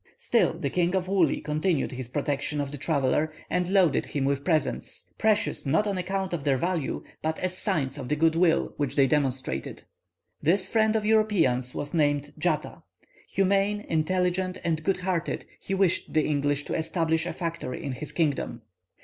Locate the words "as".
7.37-7.55